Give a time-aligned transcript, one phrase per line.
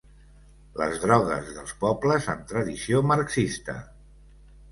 [0.79, 3.77] Les drogues dels pobles amb tradició marxista.